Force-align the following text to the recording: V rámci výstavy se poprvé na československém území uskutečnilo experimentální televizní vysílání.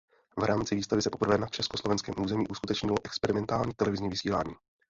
V 0.39 0.43
rámci 0.43 0.75
výstavy 0.75 1.01
se 1.01 1.09
poprvé 1.09 1.37
na 1.37 1.47
československém 1.47 2.15
území 2.19 2.47
uskutečnilo 2.47 2.95
experimentální 3.05 3.73
televizní 3.73 4.09
vysílání. 4.09 4.53